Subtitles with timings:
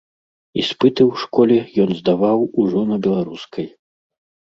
[0.61, 3.73] Іспыты ў школе ён здаваў ужо на беларускай.